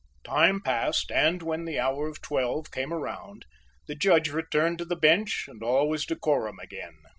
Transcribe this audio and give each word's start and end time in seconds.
Time 0.23 0.61
passed 0.61 1.11
and 1.11 1.43
when 1.43 1.65
the 1.65 1.79
hour 1.79 2.07
of 2.07 2.23
twelve 2.23 2.71
came 2.71 2.91
around, 2.91 3.45
the 3.87 3.93
Judge 3.93 4.29
returned 4.31 4.79
to 4.79 4.85
the 4.85 4.95
bench 4.95 5.45
and 5.47 5.61
all 5.61 5.87
was 5.87 6.07
decorum 6.07 6.57
again. 6.57 6.97